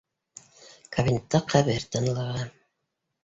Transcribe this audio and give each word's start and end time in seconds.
—Кабинетта 0.95 1.41
ҡәбер 1.53 1.85
тынлығы 1.97 2.47